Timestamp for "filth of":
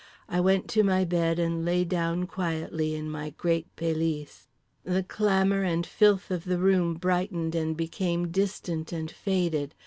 5.85-6.45